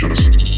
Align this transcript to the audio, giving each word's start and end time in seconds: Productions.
Productions. 0.00 0.49